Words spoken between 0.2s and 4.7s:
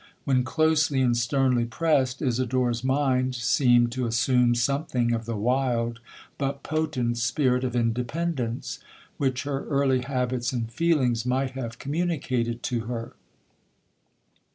When closely and sternly pressed, Isidora's mind seemed to assume